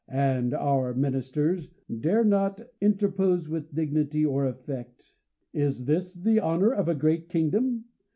and 0.07 0.51
our 0.55 0.95
ministers 0.95 1.67
dare 1.99 2.23
not 2.23 2.59
inter 2.81 3.07
pose 3.11 3.47
with 3.47 3.75
dignity 3.75 4.25
or 4.25 4.47
effect. 4.47 5.11
Is 5.53 5.85
this 5.85 6.15
the 6.15 6.39
honor 6.39 6.71
of 6.73 6.87
a 6.89 6.95
great 6.95 7.29
kingdom 7.29 7.85